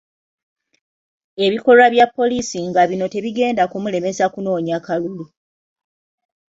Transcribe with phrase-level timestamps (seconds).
[1.45, 5.25] Ebikolwa bya poliisi nga bino tebigenda kumulemesa kunoonya kalulu.